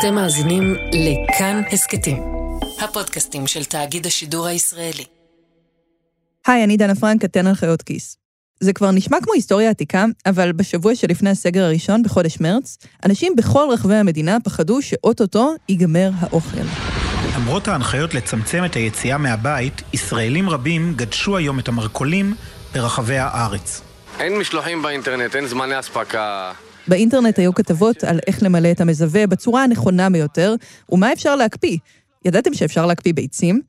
[0.00, 2.22] אתם מאזינים לכאן הסכתים,
[2.80, 5.04] הפודקאסטים של תאגיד השידור הישראלי.
[6.46, 8.16] היי, אני דנה פרנק, אתן על חיות כיס.
[8.60, 13.68] זה כבר נשמע כמו היסטוריה עתיקה, אבל בשבוע שלפני הסגר הראשון, בחודש מרץ, אנשים בכל
[13.72, 16.66] רחבי המדינה פחדו שאו-טו-טו ייגמר האוכל.
[17.36, 22.34] למרות ההנחיות לצמצם את היציאה מהבית, ישראלים רבים גדשו היום את המרכולים
[22.74, 23.82] ברחבי הארץ.
[24.18, 26.52] אין משלוחים באינטרנט, אין זמני אספקה.
[26.88, 30.54] באינטרנט היו כתבות על איך למלא את המזווה בצורה הנכונה ביותר,
[30.92, 31.78] ומה אפשר להקפיא.
[32.24, 33.60] ידעתם שאפשר להקפיא ביצים?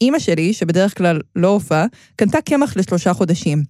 [0.00, 3.62] אימא שלי, שבדרך כלל לא הופעה, קנתה קמח לשלושה חודשים.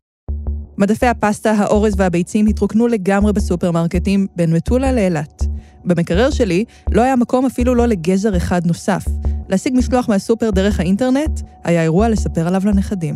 [0.79, 5.43] מדפי הפסטה, האורז והביצים התרוקנו לגמרי בסופרמרקטים בין מטולה לאילת.
[5.85, 9.05] במקרר שלי לא היה מקום אפילו לא לגזר אחד נוסף.
[9.49, 13.15] להשיג משלוח מהסופר דרך האינטרנט היה אירוע לספר עליו לנכדים.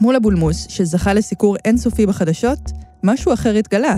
[0.00, 3.96] מול הבולמוס, שזכה לסיקור אינסופי בחדשות, משהו אחר התגלה.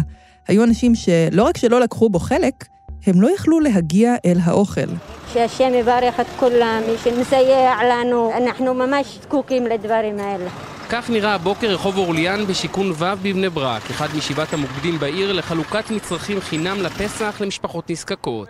[0.48, 2.65] היו אנשים שלא רק שלא לקחו בו חלק,
[3.07, 4.91] הם לא יכלו להגיע אל האוכל.
[5.33, 10.51] שהשם יברך את כולם, שמסייע לנו, אנחנו ממש זקוקים לדברים האלה.
[10.89, 16.41] כך נראה הבוקר רחוב אורליאן בשיכון ו' בבני ברק, אחד משבעת המוקדים בעיר לחלוקת מצרכים
[16.41, 18.48] חינם לפסח למשפחות נזקקות.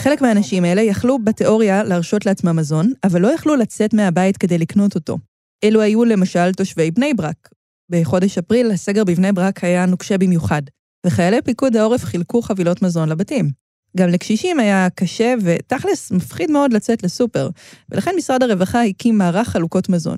[0.00, 4.94] חלק מהאנשים האלה יכלו בתיאוריה להרשות לעצמם מזון, אבל לא יכלו לצאת מהבית כדי לקנות
[4.94, 5.18] אותו.
[5.64, 7.48] אלו היו למשל תושבי בני ברק.
[7.90, 10.62] בחודש אפריל הסגר בבני ברק היה נוקשה במיוחד,
[11.06, 13.50] וחיילי פיקוד העורף חילקו חבילות מזון לבתים.
[13.96, 17.48] גם לקשישים היה קשה ותכלס מפחיד מאוד לצאת לסופר,
[17.90, 20.16] ולכן משרד הרווחה הקים מערך חלוקות מזון.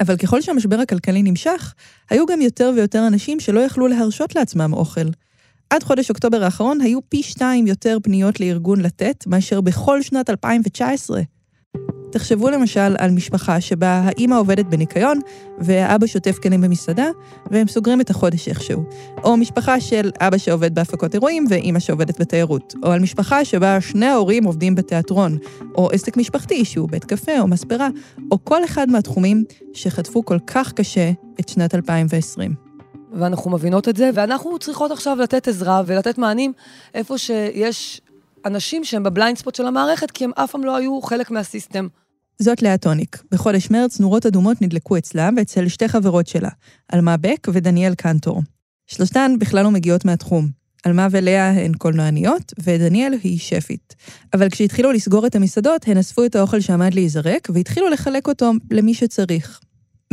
[0.00, 1.74] אבל ככל שהמשבר הכלכלי נמשך,
[2.10, 5.08] היו גם יותר ויותר אנשים שלא יכלו להרשות לעצמם אוכל.
[5.70, 11.20] עד חודש אוקטובר האחרון היו פי שתיים יותר פניות לארגון לתת מאשר בכל שנת 2019.
[12.12, 15.20] תחשבו למשל על משפחה שבה האימא עובדת בניקיון
[15.58, 17.06] והאבא שוטף כלים במסעדה,
[17.50, 18.84] והם סוגרים את החודש איכשהו.
[19.24, 22.74] או משפחה של אבא שעובד בהפקות אירועים ואימא שעובדת בתיירות.
[22.82, 25.38] או על משפחה שבה שני ההורים עובדים בתיאטרון.
[25.74, 27.88] או עסק משפחתי שהוא בית קפה או מספרה,
[28.30, 32.54] או כל אחד מהתחומים שחטפו כל כך קשה את שנת 2020.
[33.12, 36.52] ואנחנו מבינות את זה, ואנחנו צריכות עכשיו לתת עזרה ולתת מענים
[36.94, 38.00] איפה שיש
[38.44, 41.43] אנשים שהם ב blind spot של המערכת, כי הם אף פעם לא היו חלק מה
[41.43, 41.88] system.
[42.42, 43.22] זאת לאה טוניק.
[43.32, 46.48] בחודש מרץ נורות אדומות נדלקו אצלה ואצל שתי חברות שלה,
[46.88, 48.42] עלמה בק ודניאל קנטור.
[48.86, 50.48] שלושתן בכלל לא מגיעות מהתחום.
[50.84, 53.94] עלמה ולאה הן קולנועניות, ודניאל היא שפית.
[54.34, 58.94] אבל כשהתחילו לסגור את המסעדות, הן אספו את האוכל שעמד להיזרק, והתחילו לחלק אותו למי
[58.94, 59.60] שצריך.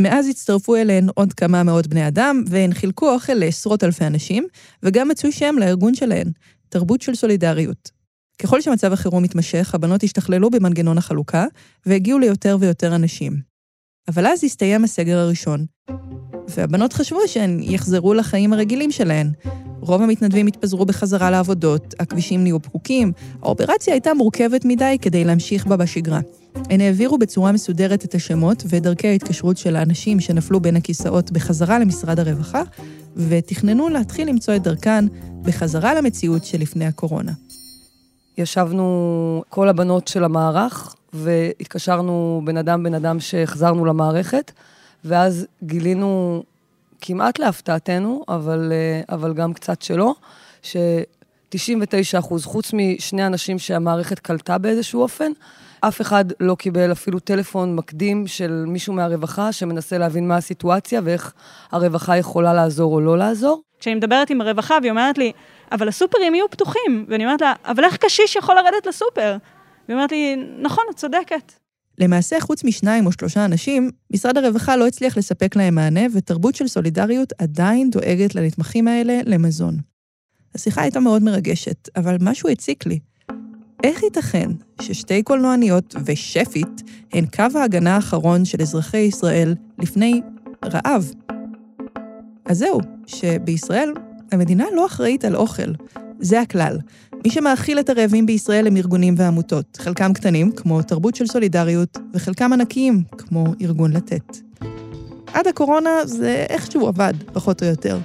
[0.00, 4.46] מאז הצטרפו אליהן עוד כמה מאות בני אדם, והן חילקו אוכל לעשרות אלפי אנשים,
[4.82, 6.30] וגם מצאו שם לארגון שלהן,
[6.68, 7.97] תרבות של סולידריות.
[8.42, 11.46] ככל שמצב החירום התמשך, הבנות השתכללו במנגנון החלוקה,
[11.86, 13.32] והגיעו ליותר ויותר אנשים.
[14.08, 15.64] אבל אז הסתיים הסגר הראשון,
[16.48, 19.30] והבנות חשבו שהן יחזרו לחיים הרגילים שלהן.
[19.80, 23.12] רוב המתנדבים התפזרו בחזרה לעבודות, הכבישים נהיו פקוקים,
[23.42, 26.20] האופרציה הייתה מורכבת מדי כדי להמשיך בה בשגרה.
[26.54, 31.78] הן העבירו בצורה מסודרת את השמות ואת דרכי ההתקשרות של האנשים שנפלו בין הכיסאות בחזרה
[31.78, 32.62] למשרד הרווחה,
[33.16, 35.04] ותכננו להתחיל למצוא את דרכן
[35.42, 37.32] בחזרה למציאות שלפני הקורונה.
[38.38, 44.52] ישבנו כל הבנות של המערך, והתקשרנו בן אדם בן אדם שהחזרנו למערכת,
[45.04, 46.42] ואז גילינו,
[47.00, 50.14] כמעט להפתעתנו, אבל, אה, אבל גם קצת שלא,
[50.62, 55.32] ש-99 אחוז, חוץ משני אנשים שהמערכת קלטה באיזשהו אופן,
[55.80, 61.32] אף אחד לא קיבל אפילו טלפון מקדים של מישהו מהרווחה שמנסה להבין מה הסיטואציה ואיך
[61.72, 63.62] הרווחה יכולה לעזור או לא לעזור.
[63.80, 65.32] כשאני מדברת עם הרווחה והיא אומרת לי,
[65.72, 67.06] אבל הסופרים יהיו פתוחים.
[67.08, 69.36] ואני אומרת לה, אבל איך קשיש יכול לרדת לסופר?
[69.88, 71.52] והיא אומרת לי, נכון, את צודקת.
[71.98, 76.68] למעשה, חוץ משניים או שלושה אנשים, משרד הרווחה לא הצליח לספק להם מענה, ותרבות של
[76.68, 79.76] סולידריות עדיין דואגת לנתמכים האלה למזון.
[80.54, 82.98] השיחה הייתה מאוד מרגשת, אבל משהו הציק לי.
[83.84, 84.50] איך ייתכן
[84.82, 90.20] ששתי קולנועניות ושפית הן קו ההגנה האחרון של אזרחי ישראל לפני
[90.64, 91.12] רעב?
[92.44, 93.92] אז זהו, שבישראל
[94.32, 95.72] המדינה לא אחראית על אוכל.
[96.20, 96.78] זה הכלל.
[97.24, 102.52] מי שמאכיל את הרעבים בישראל הם ארגונים ועמותות, חלקם קטנים, כמו תרבות של סולידריות, וחלקם
[102.52, 104.36] ענקיים, כמו ארגון לתת.
[105.32, 107.98] עד הקורונה זה איכשהו עבד, פחות או יותר.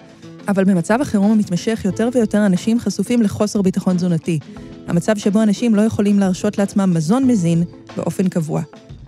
[0.48, 4.40] אבל במצב החירום המתמשך, יותר ויותר אנשים חשופים לחוסר ביטחון תזונתי.
[4.88, 7.64] המצב שבו אנשים לא יכולים להרשות לעצמם מזון מזין
[7.98, 8.62] באופן קבוע.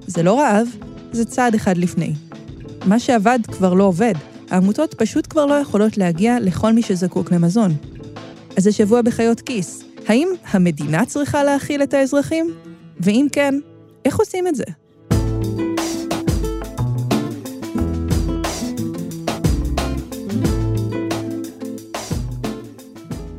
[0.07, 0.67] זה לא רעב,
[1.12, 2.13] זה צעד אחד לפני.
[2.85, 4.13] מה שעבד כבר לא עובד,
[4.50, 7.71] העמותות פשוט כבר לא יכולות להגיע לכל מי שזקוק למזון.
[8.57, 12.53] אז השבוע בחיות כיס, האם המדינה צריכה להאכיל את האזרחים?
[13.00, 13.56] ואם כן,
[14.06, 14.63] איך עושים את זה?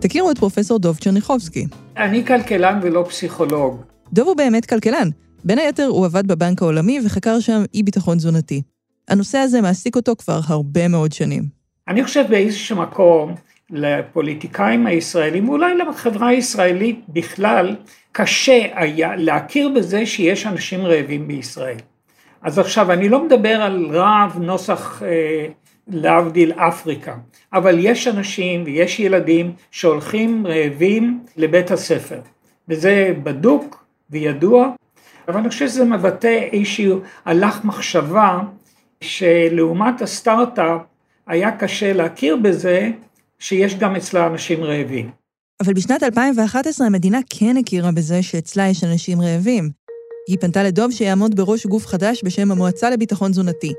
[0.00, 1.67] תכירו את פרופסור דוב צ'רניחובסקי.
[1.97, 3.81] אני כלכלן ולא פסיכולוג.
[4.12, 5.09] דוב הוא באמת כלכלן.
[5.44, 8.62] בין היתר, הוא עבד בבנק העולמי וחקר שם אי-ביטחון תזונתי.
[9.08, 11.43] הנושא הזה מעסיק אותו כבר הרבה מאוד שנים.
[11.88, 13.35] אני חושב באיזשהו מקום,
[13.70, 17.76] לפוליטיקאים הישראלים, ואולי לחברה הישראלית בכלל,
[18.12, 21.76] קשה היה להכיר בזה שיש אנשים רעבים בישראל.
[22.43, 25.47] אז עכשיו, אני לא מדבר על רעב נוסח אה,
[25.88, 27.14] להבדיל אפריקה,
[27.52, 32.20] אבל יש אנשים ויש ילדים שהולכים רעבים לבית הספר,
[32.69, 34.69] וזה בדוק וידוע,
[35.29, 38.41] אבל אני חושב שזה מבטא איזשהו הלך מחשבה
[39.00, 40.81] שלעומת הסטארט-אפ
[41.26, 42.90] היה קשה להכיר בזה
[43.38, 45.10] שיש גם אצלה אנשים רעבים.
[45.62, 49.70] אבל בשנת 2011 המדינה כן הכירה בזה שאצלה יש אנשים רעבים.
[50.28, 53.72] היא פנתה לדוב שיעמוד בראש גוף חדש בשם המועצה לביטחון תזונתי.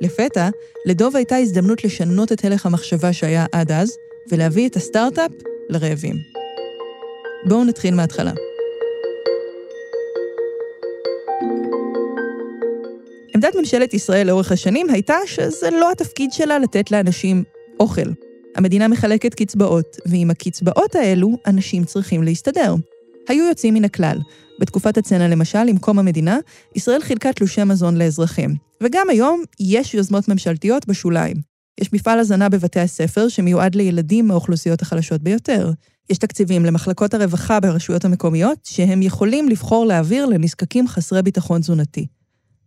[0.00, 0.48] לפתע,
[0.86, 3.92] לדוב הייתה הזדמנות לשנות את הלך המחשבה שהיה עד אז,
[4.32, 5.30] ולהביא את הסטארט-אפ
[5.68, 6.14] לרעבים.
[7.48, 8.32] בואו נתחיל מההתחלה.
[13.38, 17.44] עמדת ממשלת ישראל לאורך השנים הייתה שזה לא התפקיד שלה לתת לאנשים
[17.80, 18.10] אוכל.
[18.56, 22.74] המדינה מחלקת קצבאות, ועם הקצבאות האלו, אנשים צריכים להסתדר.
[23.28, 24.18] היו יוצאים מן הכלל.
[24.60, 26.38] בתקופת הצנע למשל, עם קום המדינה,
[26.74, 28.54] ישראל חילקה תלושי מזון לאזרחים.
[28.82, 31.36] וגם היום יש יוזמות ממשלתיות בשוליים.
[31.80, 35.70] יש מפעל הזנה בבתי הספר שמיועד לילדים מהאוכלוסיות החלשות ביותר.
[36.10, 42.06] יש תקציבים למחלקות הרווחה ברשויות המקומיות, שהם יכולים לבחור להעביר לנזקקים חסרי ביטחון תזונתי.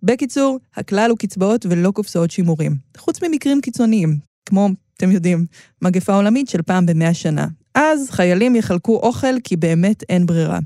[0.04, 2.78] בקיצור, הכלל הוא קצבאות ולא קופסאות שימורים.
[2.98, 5.46] חוץ ממקרים קיצוניים, כמו, אתם יודעים,
[5.82, 7.48] מגפה עולמית של פעם במאה שנה.
[7.76, 10.60] אז חיילים יחלקו אוכל כי באמת אין ברירה.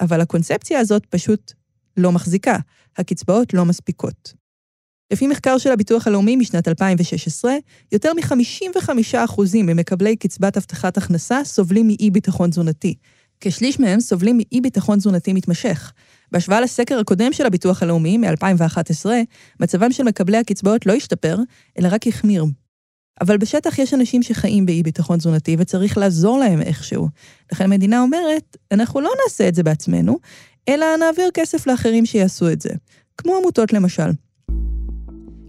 [0.00, 1.52] אבל הקונספציה הזאת פשוט
[1.96, 2.56] לא מחזיקה,
[2.96, 4.32] הקצבאות לא מספיקות.
[5.12, 7.52] לפי מחקר של הביטוח הלאומי משנת 2016,
[7.92, 12.94] יותר מ-55% ממקבלי קצבת הבטחת הכנסה סובלים מאי-ביטחון תזונתי.
[13.40, 15.92] כשליש מהם סובלים מאי-ביטחון תזונתי מתמשך.
[16.32, 19.06] בהשוואה לסקר הקודם של הביטוח הלאומי, מ-2011,
[19.60, 21.36] מצבם של מקבלי הקצבאות לא השתפר,
[21.78, 22.44] אלא רק החמיר.
[23.20, 27.08] אבל בשטח יש אנשים שחיים באי-ביטחון תזונתי וצריך לעזור להם איכשהו.
[27.52, 30.18] לכן המדינה אומרת, אנחנו לא נעשה את זה בעצמנו,
[30.68, 32.70] אלא נעביר כסף לאחרים שיעשו את זה.
[33.16, 34.10] כמו עמותות למשל.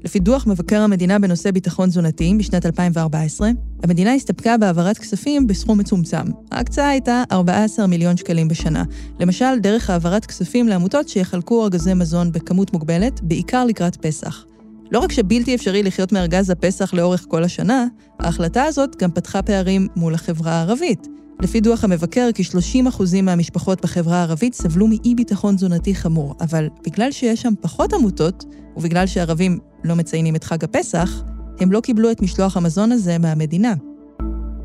[0.09, 3.50] לפי דוח מבקר המדינה בנושא ביטחון תזונתי בשנת 2014,
[3.83, 6.23] המדינה הסתפקה בהעברת כספים בסכום מצומצם.
[6.51, 8.83] ההקצאה הייתה 14 מיליון שקלים בשנה.
[9.19, 14.45] למשל, דרך העברת כספים לעמותות שיחלקו ארגזי מזון בכמות מוגבלת, בעיקר לקראת פסח.
[14.91, 17.85] לא רק שבלתי אפשרי לחיות מארגז הפסח לאורך כל השנה,
[18.19, 21.07] ההחלטה הזאת גם פתחה פערים מול החברה הערבית.
[21.41, 27.53] לפי דוח המבקר, כ-30% מהמשפחות בחברה הערבית סבלו מאי-ביטחון תזונתי חמור, אבל בגלל שיש שם
[27.62, 28.45] פחות עמותות,
[28.77, 31.24] ובגלל שערבים לא מציינים את חג הפסח,
[31.59, 33.74] הם לא קיבלו את משלוח המזון הזה מהמדינה.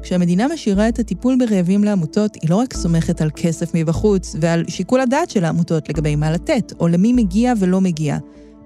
[0.03, 5.01] כשהמדינה משאירה את הטיפול ברעבים לעמותות, היא לא רק סומכת על כסף מבחוץ ועל שיקול
[5.01, 8.19] הדעת של העמותות לגבי מה לתת, או למי מגיע ולא מגיע.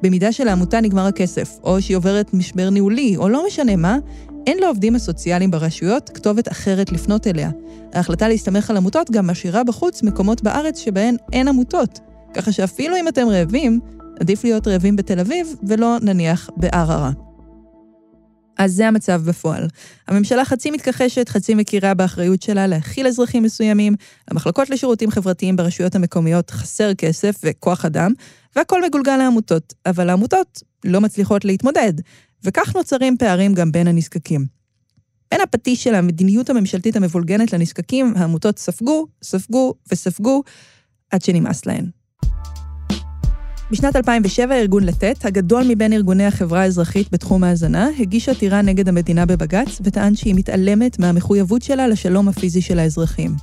[0.02, 3.98] במידה שלעמותה נגמר הכסף, או שהיא עוברת משבר ניהולי, או לא משנה מה,
[4.46, 7.50] אין לעובדים הסוציאליים ברשויות כתובת אחרת לפנות אליה.
[7.94, 12.00] ההחלטה להסתמך על עמותות גם משאירה בחוץ מקומות בארץ שבהן אין עמותות.
[12.34, 13.80] ככה שאפילו אם אתם רעבים,
[14.20, 17.10] עדיף להיות רעבים בתל אביב, ולא נניח בערערה.
[18.58, 19.68] אז זה המצב בפועל.
[20.08, 23.94] הממשלה חצי מתכחשת, חצי מכירה באחריות שלה להכיל אזרחים מסוימים,
[24.30, 28.12] המחלקות לשירותים חברתיים ברשויות המקומיות חסר כסף וכוח אדם,
[28.56, 29.74] והכל מגולגל לעמותות.
[29.86, 31.92] אבל העמותות לא מצליחות להתמודד,
[32.44, 34.46] וכך נוצרים פערים גם בין הנזקקים.
[35.30, 40.42] בין הפטיש של המדיניות הממשלתית המבולגנת לנזקקים, העמותות ספגו, ספגו וספגו,
[41.10, 41.86] עד שנמאס להן.
[43.70, 49.26] בשנת 2007 ארגון לתת, הגדול מבין ארגוני החברה האזרחית בתחום ההאזנה, הגיש עתירה נגד המדינה
[49.26, 53.34] בבג"ץ וטען שהיא מתעלמת מהמחויבות שלה לשלום הפיזי של האזרחים.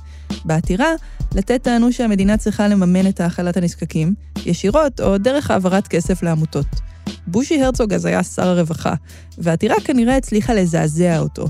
[0.44, 0.90] בעתירה,
[1.34, 4.14] לתת טענו שהמדינה צריכה לממן את האכלת הנזקקים,
[4.46, 6.66] ישירות או דרך העברת כסף לעמותות.
[7.26, 8.94] בושי הרצוג אז היה שר הרווחה,
[9.38, 11.46] והעתירה כנראה הצליחה לזעזע אותו.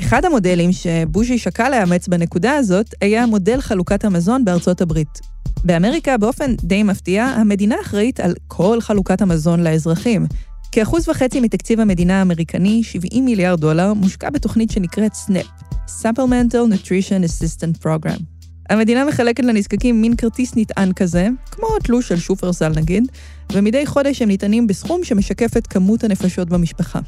[0.00, 5.20] אחד המודלים שבושי שקל לאמץ בנקודה הזאת היה מודל חלוקת המזון בארצות הברית.
[5.64, 10.26] באמריקה, באופן די מפתיע, המדינה אחראית על כל חלוקת המזון לאזרחים.
[10.72, 15.64] כאחוז וחצי מתקציב המדינה האמריקני, 70 מיליארד דולר, מושקע בתוכנית שנקראת SNAP,
[16.02, 18.22] Supplemental Nutrition Assistant Program.
[18.70, 23.08] המדינה מחלקת לנזקקים מין כרטיס נטען כזה, כמו תלוש של שופרסל נגיד,
[23.52, 27.00] ומדי חודש הם ניתנים בסכום שמשקף את כמות הנפשות במשפחה.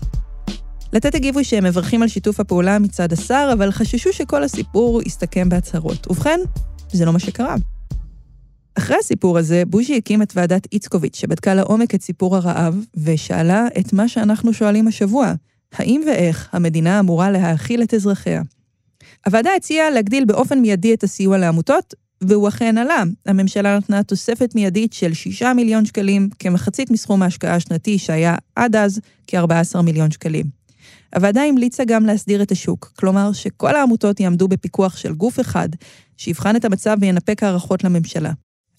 [0.93, 6.11] לתת הגיבו שהם מברכים על שיתוף הפעולה מצד השר, אבל חששו שכל הסיפור יסתכם בהצהרות.
[6.11, 6.41] ובכן,
[6.93, 7.55] זה לא מה שקרה.
[8.75, 13.93] אחרי הסיפור הזה, בוז'י הקים את ועדת איצקוביץ', שבדקה לעומק את סיפור הרעב, ושאלה את
[13.93, 15.33] מה שאנחנו שואלים השבוע,
[15.73, 18.43] האם ואיך המדינה אמורה להאכיל את אזרחיה?
[19.27, 23.03] הוועדה הציעה להגדיל באופן מיידי את הסיוע לעמותות, והוא אכן עלה.
[23.27, 29.01] הממשלה נתנה תוספת מיידית של 6 מיליון שקלים, כמחצית מסכום ההשקעה השנתי שהיה עד אז
[29.27, 30.47] כ-14 מיליון שקלים.
[31.15, 35.69] הוועדה המליצה גם להסדיר את השוק, כלומר שכל העמותות יעמדו בפיקוח של גוף אחד,
[36.17, 38.33] שיבחן את המצב וינפק הערכות לממשלה.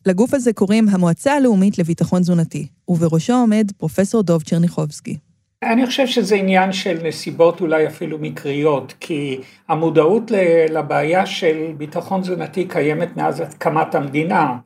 [0.05, 5.17] לגוף הזה קוראים המועצה הלאומית לביטחון תזונתי, ובראשו עומד פרופסור דוב צ'רניחובסקי.
[5.63, 10.32] אני חושב שזה עניין של נסיבות אולי אפילו מקריות, כי המודעות
[10.70, 14.58] לבעיה של ביטחון תזונתי קיימת מאז הקמת המדינה.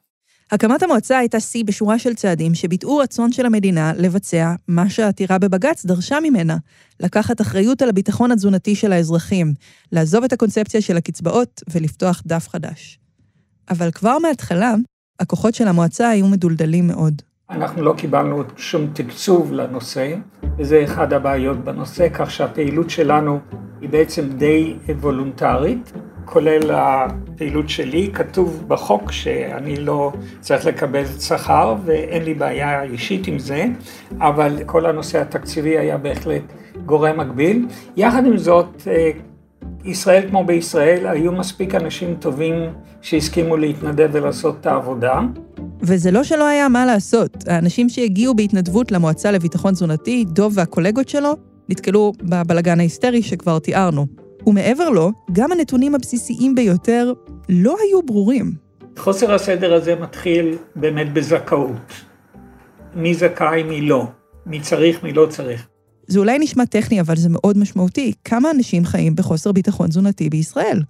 [0.51, 5.85] הקמת המועצה הייתה שיא בשורה של צעדים שביטאו רצון של המדינה לבצע מה שהעתירה בבג"ץ
[5.85, 6.57] דרשה ממנה,
[6.99, 9.53] לקחת אחריות על הביטחון התזונתי של האזרחים,
[9.91, 12.99] לעזוב את הקונספציה של הקצבאות ולפתוח דף חדש.
[13.69, 14.75] אבל כבר מההתחלה,
[15.19, 17.21] הכוחות של המועצה היו מדולדלים מאוד.
[17.49, 20.15] אנחנו לא קיבלנו שום תקצוב לנושא,
[20.57, 23.39] וזה אחד הבעיות בנושא, כך שהפעילות שלנו
[23.81, 25.93] היא בעצם די וולונטרית,
[26.25, 28.11] כולל הפעילות שלי.
[28.13, 33.65] כתוב בחוק שאני לא צריך לקבל שכר, ואין לי בעיה אישית עם זה,
[34.19, 36.53] אבל כל הנושא התקציבי היה בהחלט
[36.85, 37.67] גורם מקביל.
[37.97, 39.11] יחד עם זאת, אה,
[39.85, 42.55] ישראל כמו בישראל, היו מספיק אנשים טובים
[43.01, 45.19] שהסכימו להתנדב ולעשות את העבודה.
[45.81, 47.47] וזה לא שלא היה מה לעשות.
[47.47, 51.35] האנשים שהגיעו בהתנדבות למועצה לביטחון תזונתי, דוב והקולגות שלו,
[51.69, 54.05] נתקלו בבלגן ההיסטרי שכבר תיארנו.
[54.45, 57.13] ומעבר לו, גם הנתונים הבסיסיים ביותר
[57.49, 58.51] לא היו ברורים.
[58.97, 61.91] חוסר הסדר הזה מתחיל באמת בזכאות.
[62.95, 64.07] מי זכאי, מי לא.
[64.45, 65.67] מי צריך, מי לא צריך.
[66.07, 68.13] זה אולי נשמע טכני, אבל זה מאוד משמעותי.
[68.23, 70.81] כמה אנשים חיים בחוסר ביטחון תזונתי בישראל?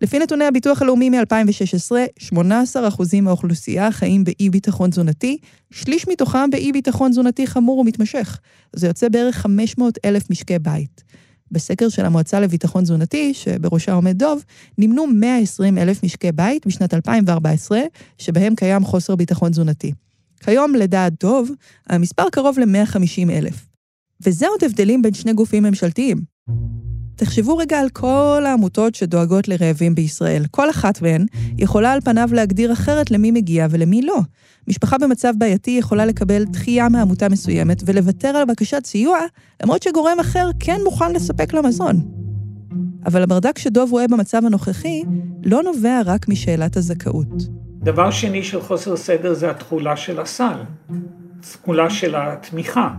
[0.00, 1.92] לפי נתוני הביטוח הלאומי מ-2016,
[2.32, 5.38] 18% מהאוכלוסייה חיים באי-ביטחון תזונתי,
[5.70, 8.38] שליש מתוכם באי-ביטחון תזונתי חמור ומתמשך.
[8.72, 11.04] זה יוצא בערך 500 אלף משקי בית.
[11.50, 14.44] בסקר של המועצה לביטחון תזונתי, שבראשה עומד דוב,
[14.78, 17.80] נמנו 120 אלף משקי בית בשנת 2014,
[18.18, 19.92] שבהם קיים חוסר ביטחון תזונתי.
[20.44, 21.50] כיום, לדעת דוב,
[21.86, 23.67] המספר קרוב ל-150 אלף.
[24.26, 26.38] וזה עוד הבדלים בין שני גופים ממשלתיים.
[27.16, 30.44] תחשבו רגע על כל העמותות שדואגות לרעבים בישראל.
[30.50, 31.26] כל אחת מהן
[31.58, 34.18] יכולה על פניו להגדיר אחרת למי מגיע ולמי לא.
[34.68, 39.18] משפחה במצב בעייתי יכולה לקבל דחייה מעמותה מסוימת ולוותר על בקשת סיוע,
[39.62, 42.00] למרות שגורם אחר כן מוכן לספק לה מזון.
[43.06, 45.02] אבל הברדק שדוב רואה במצב הנוכחי
[45.44, 47.48] לא נובע רק משאלת הזכאות.
[47.82, 50.58] דבר שני של חוסר סדר זה התכולה של הסל,
[51.40, 52.90] תכולה של התמיכה.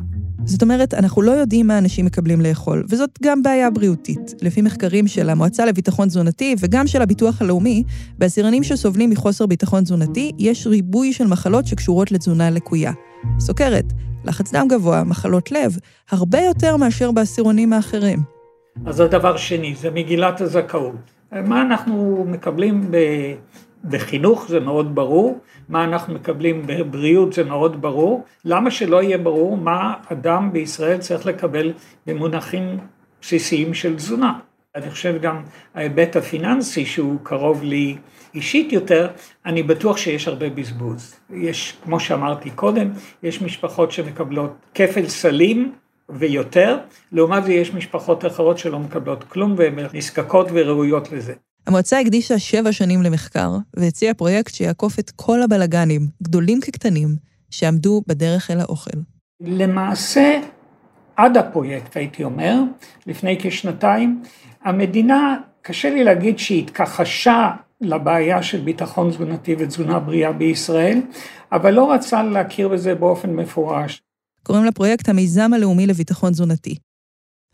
[0.46, 4.34] זאת אומרת, אנחנו לא יודעים מה אנשים מקבלים לאכול, וזאת גם בעיה בריאותית.
[4.41, 7.84] לפי מחקרים של המועצה לביטחון תזונתי וגם של הביטוח הלאומי,
[8.17, 12.91] בעשירנים שסובלים מחוסר ביטחון תזונתי, יש ריבוי של מחלות שקשורות לתזונה לקויה.
[13.39, 13.86] סוכרת,
[14.25, 15.77] לחץ דם גבוה, מחלות לב,
[16.12, 18.19] הרבה יותר מאשר בעשירונים האחרים.
[18.86, 20.96] אז זה דבר שני, זה מגילת הזכאות.
[21.31, 22.91] מה אנחנו מקבלים.
[23.83, 29.57] בחינוך זה מאוד ברור, מה אנחנו מקבלים בבריאות זה מאוד ברור, למה שלא יהיה ברור
[29.57, 31.74] מה אדם בישראל צריך לקבל
[32.07, 32.77] במונחים
[33.21, 34.39] בסיסיים של תזונה.
[34.75, 35.43] אני חושב גם
[35.75, 37.98] ההיבט הפיננסי שהוא קרוב לי
[38.33, 39.09] אישית יותר,
[39.45, 41.15] אני בטוח שיש הרבה בזבוז.
[41.33, 42.89] יש, כמו שאמרתי קודם,
[43.24, 45.74] יש משפחות שמקבלות כפל סלים
[46.09, 46.77] ויותר,
[47.12, 51.33] לעומת זה יש משפחות אחרות שלא מקבלות כלום והן נזקקות וראויות לזה.
[51.67, 57.15] המועצה הקדישה שבע שנים למחקר, והציעה פרויקט שיעקוף את כל הבלגנים, גדולים כקטנים,
[57.49, 58.97] שעמדו בדרך אל האוכל.
[59.41, 60.39] למעשה,
[61.15, 62.61] עד הפרויקט, הייתי אומר,
[63.07, 64.23] לפני כשנתיים,
[64.63, 67.49] המדינה, קשה לי להגיד שהיא התכחשה
[67.81, 71.01] לבעיה של ביטחון תזונתי ותזונה בריאה בישראל,
[71.51, 74.01] אבל לא רצה להכיר בזה באופן מפורש.
[74.43, 76.75] קוראים לפרויקט המיזם הלאומי לביטחון תזונתי.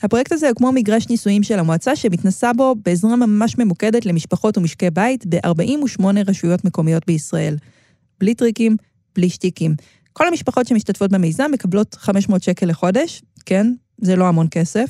[0.02, 4.90] הפרויקט הזה הוא כמו מגרש ניסויים של המועצה, שמתנסה בו בעזרה ממש ממוקדת למשפחות ומשקי
[4.90, 7.58] בית ב-48 רשויות מקומיות בישראל.
[8.20, 8.76] בלי טריקים,
[9.16, 9.76] בלי שטיקים.
[10.14, 14.90] כל המשפחות שמשתתפות במיזם מקבלות 500 שקל לחודש, כן, זה לא המון כסף,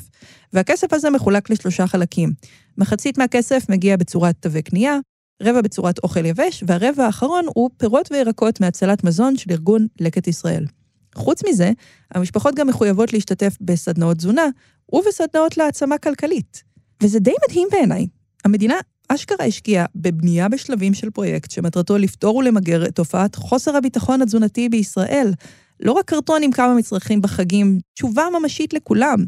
[0.52, 2.32] והכסף הזה מחולק לשלושה חלקים.
[2.78, 4.98] מחצית מהכסף מגיע בצורת תווי קנייה,
[5.42, 10.66] רבע בצורת אוכל יבש, והרבע האחרון הוא פירות וירקות מהצלת מזון של ארגון לקט ישראל.
[11.14, 11.70] חוץ מזה,
[12.14, 14.46] המשפחות גם מחויבות להשתתף בסדנאות תזונה
[14.92, 16.62] ובסדנאות להעצמה כלכלית.
[17.02, 18.06] וזה די מדהים בעיניי.
[18.44, 18.74] המדינה
[19.08, 25.32] אשכרה השקיעה בבנייה בשלבים של פרויקט שמטרתו לפתור ולמגר את תופעת חוסר הביטחון התזונתי בישראל.
[25.80, 29.24] לא רק קרטון עם כמה מצרכים בחגים, תשובה ממשית לכולם.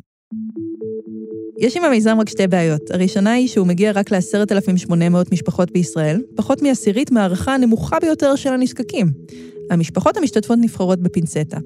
[1.58, 2.90] יש עם המיזם רק שתי בעיות.
[2.90, 4.92] הראשונה היא שהוא מגיע רק ל-10,800
[5.32, 9.12] משפחות בישראל, פחות מעשירית מהערכה הנמוכה ביותר של הנזקקים.
[9.70, 11.58] המשפחות המשתתפות נבחרות בפינצטה.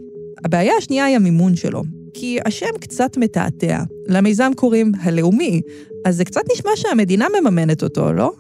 [0.45, 1.83] הבעיה השנייה היא המימון שלו.
[2.15, 3.79] כי השם קצת מתעתע.
[4.09, 5.63] למיזם קוראים הלאומי,
[6.05, 8.33] אז זה קצת נשמע שהמדינה מממנת אותו, לא?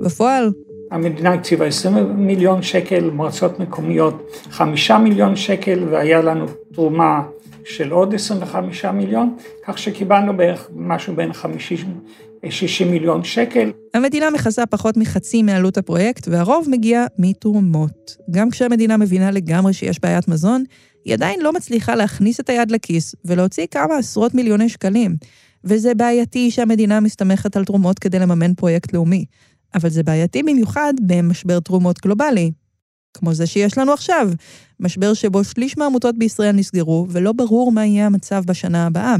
[0.00, 0.52] בפועל...
[0.90, 7.22] המדינה הקציבה 20 מיליון שקל, מועצות מקומיות 5 מיליון שקל, והיה לנו תרומה
[7.64, 11.78] של עוד 25 מיליון, כך שקיבלנו בערך משהו בין 50,
[12.50, 13.72] 60 מיליון שקל.
[13.94, 18.16] המדינה מכסה פחות מחצי מעלות הפרויקט, והרוב מגיע מתרומות.
[18.30, 20.64] גם כשהמדינה מבינה לגמרי שיש בעיית מזון,
[21.06, 25.16] היא עדיין לא מצליחה להכניס את היד לכיס ולהוציא כמה עשרות מיליוני שקלים.
[25.64, 29.24] וזה בעייתי שהמדינה מסתמכת על תרומות כדי לממן פרויקט לאומי.
[29.74, 32.52] אבל זה בעייתי במיוחד במשבר תרומות גלובלי,
[33.14, 34.30] כמו זה שיש לנו עכשיו,
[34.80, 39.16] משבר שבו שליש מהעמותות בישראל נסגרו, ולא ברור מה יהיה המצב בשנה הבאה.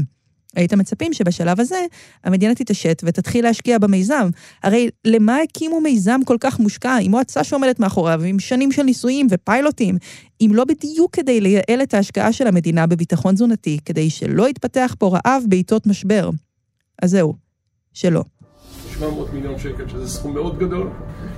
[0.55, 1.85] הייתם מצפים שבשלב הזה
[2.23, 4.29] המדינה תתעשת ותתחיל להשקיע במיזם.
[4.63, 9.27] הרי למה הקימו מיזם כל כך מושקע, עם מועצה שעומדת מאחוריו, עם שנים של ניסויים
[9.29, 9.97] ופיילוטים,
[10.41, 15.17] אם לא בדיוק כדי לייעל את ההשקעה של המדינה בביטחון תזונתי, כדי שלא יתפתח פה
[15.17, 16.29] רעב בעיתות משבר?
[17.01, 17.33] אז זהו,
[17.93, 18.23] שלא.
[18.99, 20.89] 700 מיליון שקל, שזה סכום מאוד גדול,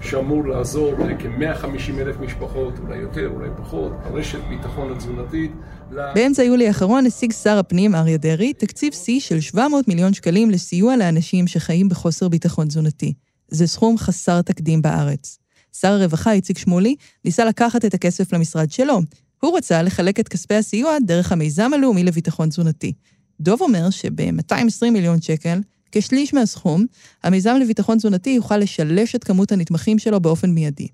[0.01, 5.51] שאמור לעזור לכ-150 אלף משפחות, אולי יותר, אולי פחות, רשת ביטחון התזונתית.
[5.91, 10.96] באמצע יולי האחרון השיג שר הפנים אריה דרעי תקציב שיא של 700 מיליון שקלים לסיוע
[10.96, 13.13] לאנשים שחיים בחוסר ביטחון תזונתי.
[13.48, 15.38] זה סכום חסר תקדים בארץ.
[15.77, 19.00] שר הרווחה איציק שמולי ניסה לקחת את הכסף למשרד שלו.
[19.41, 22.93] הוא רצה לחלק את כספי הסיוע דרך המיזם הלאומי לביטחון תזונתי.
[23.41, 25.60] דוב אומר שב-220 מיליון שקל
[25.91, 26.86] כשליש מהסכום,
[27.24, 30.88] המיזם לביטחון תזונתי יוכל לשלש את כמות הנתמכים שלו באופן מיידי.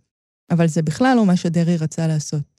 [0.52, 2.55] אבל זה בכלל לא מה שדרעי רצה לעשות.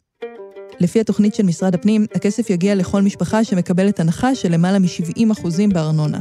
[0.80, 6.18] לפי התוכנית של משרד הפנים, הכסף יגיע לכל משפחה שמקבלת הנחה של למעלה מ-70% בארנונה.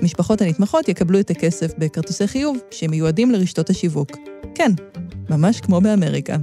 [0.00, 4.10] המשפחות הנתמכות יקבלו את הכסף בכרטיסי חיוב שמיועדים לרשתות השיווק.
[4.54, 4.72] כן,
[5.30, 6.36] ממש כמו באמריקה.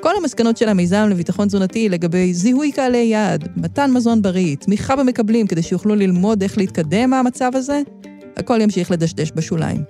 [0.00, 5.46] כל המסקנות של המיזם לביטחון תזונתי לגבי זיהוי קהלי יעד, מתן מזון בריא, תמיכה במקבלים
[5.46, 7.82] כדי שיוכלו ללמוד איך להתקדם מהמצב הזה,
[8.36, 9.82] הכל ימשיך לדשדש בשוליים.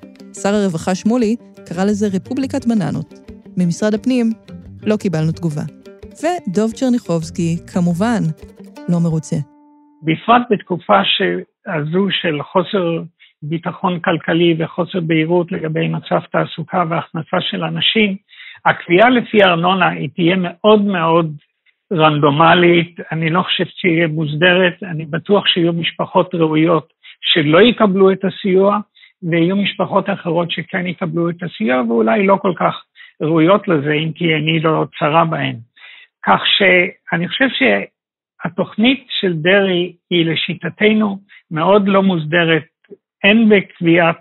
[0.42, 3.14] שר הרווחה שמולי קרא לזה רפובליקת בננות.
[3.56, 4.32] ממשרד הפנים
[4.82, 5.62] לא קיבלנו תגובה.
[6.22, 8.22] ודוב צ'רניחובסקי, כמובן,
[8.88, 9.36] לא מרוצה.
[10.02, 11.00] בפרט בתקופה
[11.66, 13.02] הזו של חוסר
[13.42, 18.16] ביטחון כלכלי וחוסר בהירות לגבי מצב תעסוקה והכנסה של אנשים,
[18.66, 21.36] הקביעה לפי ארנונה היא תהיה מאוד מאוד
[21.92, 28.78] רנדומלית, אני לא חושב שהיא מוסדרת, אני בטוח שיהיו משפחות ראויות שלא יקבלו את הסיוע,
[29.22, 32.74] ויהיו משפחות אחרות שכן יקבלו את הסיוע, ואולי לא כל כך
[33.22, 35.56] ראויות לזה, אם כי עיני לא צרה בהן.
[36.26, 41.18] כך שאני חושב שהתוכנית של דרעי היא לשיטתנו
[41.50, 42.64] מאוד לא מוסדרת,
[43.24, 44.20] הן בקביעת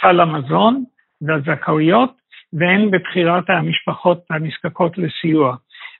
[0.00, 0.84] סל המזון
[1.20, 2.12] והזכאויות,
[2.52, 5.56] והן בבחירת המשפחות הנזקקות לסיוע.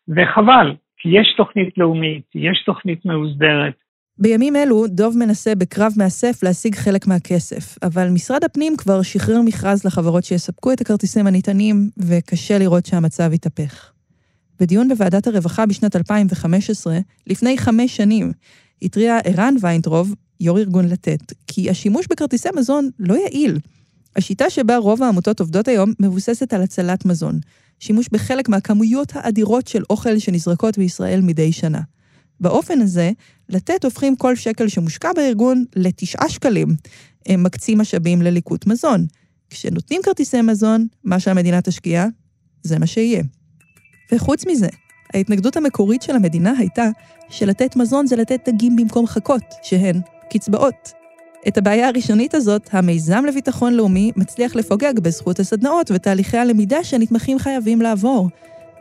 [0.09, 3.75] וחבל, כי יש תוכנית לאומית, יש תוכנית מאוסדרת,
[4.19, 9.87] בימים אלו, דוב מנסה בקרב מאסף להשיג חלק מהכסף, אבל משרד הפנים כבר שחרר מכרז
[9.87, 13.96] לחברות שיספקו את הכרטיסים הנטענים, וקשה לראות שהמצב יתהפך.
[14.61, 18.33] בדיון בוועדת הרווחה בשנת 2015, לפני חמש שנים,
[18.83, 23.59] התריע ערן ויינטרוב, יו"ר ארגון לתת, כי השימוש בכרטיסי מזון לא יעיל.
[24.17, 27.39] השיטה שבה רוב העמותות עובדות היום מבוססת על הצלת מזון,
[27.81, 31.81] שימוש בחלק מהכמויות האדירות של אוכל שנזרקות בישראל מדי שנה.
[32.41, 33.11] באופן הזה,
[33.49, 36.69] לתת הופכים כל שקל שמושקע בארגון לתשעה שקלים.
[37.27, 39.07] הם מקצים משאבים לליקוט מזון.
[39.51, 42.07] כשנותנים כרטיסי מזון, מה שהמדינה תשקיע,
[42.63, 43.23] זה מה שיהיה.
[44.13, 44.69] וחוץ מזה,
[45.15, 46.89] ההתנגדות המקורית של המדינה הייתה
[47.29, 50.93] שלתת מזון זה לתת דגים במקום חכות, שהן קצבאות.
[51.49, 57.83] את הבעיה הראשונית הזאת, המיזם לביטחון לאומי מצליח לפוגג בזכות הסדנאות ותהליכי הלמידה שהנתמכים חייבים
[57.83, 58.29] לעבור.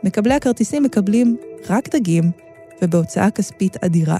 [0.04, 1.36] מקבלי הכרטיסים מקבלים
[1.70, 2.30] רק דגים,
[2.82, 4.18] ובהוצאה כספית אדירה.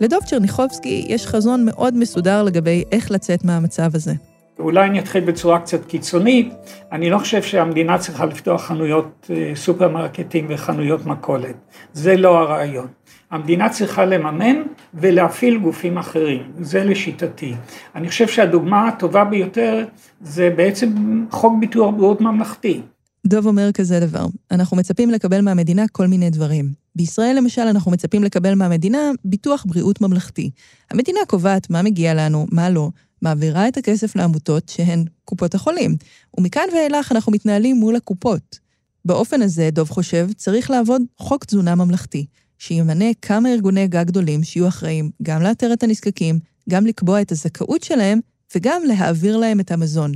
[0.00, 4.31] לדוב צ'רניחובסקי יש חזון מאוד מסודר לגבי איך לצאת מהמצב הזה.
[4.62, 6.52] אולי אני אתחיל בצורה קצת קיצונית,
[6.92, 11.54] אני לא חושב שהמדינה צריכה לפתוח חנויות אה, סופרמרקטים וחנויות מכולת,
[11.92, 12.86] זה לא הרעיון.
[13.30, 14.62] המדינה צריכה לממן
[14.94, 17.54] ולהפעיל גופים אחרים, זה לשיטתי.
[17.94, 19.84] אני חושב שהדוגמה הטובה ביותר
[20.20, 20.88] זה בעצם
[21.30, 22.80] חוק ביטוח בריאות ממלכתי.
[23.26, 26.72] דוב אומר כזה דבר, אנחנו מצפים לקבל מהמדינה כל מיני דברים.
[26.96, 30.50] בישראל למשל אנחנו מצפים לקבל מהמדינה ביטוח בריאות ממלכתי.
[30.90, 32.90] המדינה קובעת מה מגיע לנו, מה לא,
[33.22, 35.96] מעבירה את הכסף לעמותות שהן קופות החולים,
[36.38, 38.58] ומכאן ואילך אנחנו מתנהלים מול הקופות.
[39.04, 42.26] באופן הזה, דוב חושב, צריך לעבוד חוק תזונה ממלכתי,
[42.58, 47.82] שימנה כמה ארגוני גג גדולים שיהיו אחראים גם לאתר את הנזקקים, גם לקבוע את הזכאות
[47.82, 48.20] שלהם,
[48.56, 50.12] וגם להעביר להם את המזון.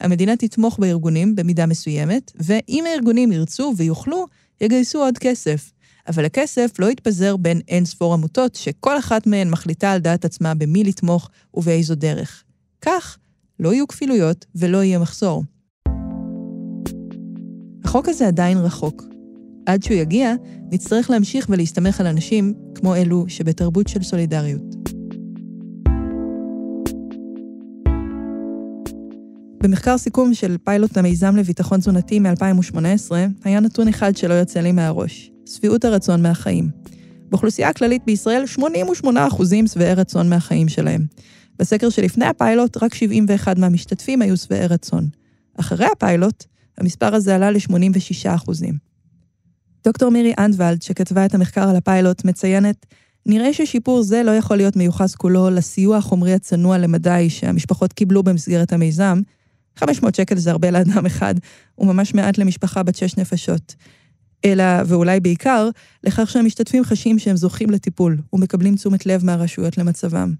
[0.00, 4.26] המדינה תתמוך בארגונים במידה מסוימת, ואם הארגונים ירצו ויוכלו,
[4.60, 5.72] יגייסו עוד כסף.
[6.08, 10.54] אבל הכסף לא יתפזר בין אין ספור עמותות, שכל אחת מהן מחליטה על דעת עצמה
[10.54, 12.44] במי לתמוך ובאיזו דרך.
[12.80, 13.18] כך,
[13.60, 15.44] לא יהיו כפילויות ולא יהיה מחסור.
[17.84, 19.04] החוק הזה עדיין רחוק.
[19.66, 20.34] עד שהוא יגיע,
[20.70, 24.79] נצטרך להמשיך ולהסתמך על אנשים כמו אלו שבתרבות של סולידריות.
[29.62, 33.12] במחקר סיכום של פיילוט המיזם לביטחון תזונתי מ-2018,
[33.44, 36.70] היה נתון אחד שלא יוצא לי מהראש, שביעות הרצון מהחיים.
[37.28, 38.62] באוכלוסייה הכללית בישראל, 88%
[39.66, 41.06] שבעי רצון מהחיים שלהם.
[41.58, 45.08] בסקר שלפני הפיילוט, רק 71 מהמשתתפים היו שבעי רצון.
[45.60, 46.44] אחרי הפיילוט,
[46.78, 48.50] המספר הזה עלה ל-86%.
[49.84, 52.86] דוקטור מירי אנדוולד, שכתבה את המחקר על הפיילוט, מציינת,
[53.26, 58.72] נראה ששיפור זה לא יכול להיות מיוחס כולו לסיוע החומרי הצנוע למדי שהמשפחות קיבלו במסגרת
[58.72, 59.20] המיזם,
[59.80, 61.34] 500 שקל זה הרבה לאדם אחד,
[61.78, 63.74] וממש מעט למשפחה בת שש נפשות.
[64.44, 65.68] אלא, ואולי בעיקר,
[66.04, 70.34] לכך שהמשתתפים חשים שהם זוכים לטיפול, ומקבלים תשומת לב מהרשויות למצבם.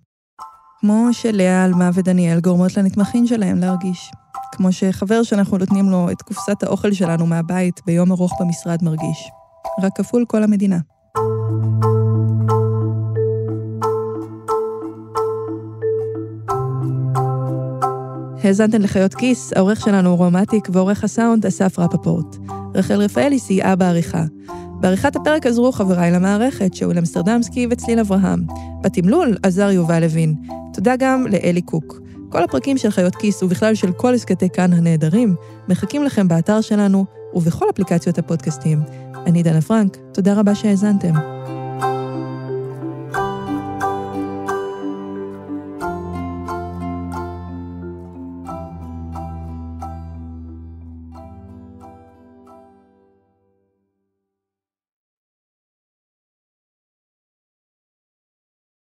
[0.81, 4.11] כמו שלאה, עלמה ודניאל גורמות לנתמכים שלהם להרגיש.
[4.53, 9.31] כמו שחבר שאנחנו נותנים לו את קופסת האוכל שלנו מהבית ביום ארוך במשרד מרגיש.
[9.83, 10.79] רק כפול כל המדינה.
[18.43, 22.37] האזנתן לחיות כיס, העורך שלנו הוא רומטיק ועורך הסאונד אסף רפפורט.
[22.75, 24.25] רחל רפאלי סייעה בעריכה.
[24.81, 28.45] בעריכת הפרק עזרו חבריי למערכת, שאול אמסטרדמסקי וצליל אברהם.
[28.83, 30.35] בתמלול עזר יובל לוין.
[30.75, 32.01] תודה גם לאלי קוק.
[32.29, 35.35] כל הפרקים של חיות כיס ובכלל של כל הסכתי כאן הנהדרים
[35.69, 38.83] מחכים לכם באתר שלנו ובכל אפליקציות הפודקאסטים.
[39.27, 41.15] אני דנה פרנק, תודה רבה שהאזנתם.